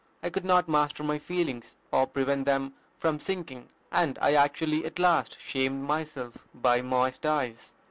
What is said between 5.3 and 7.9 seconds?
shamed myself by moist eyes."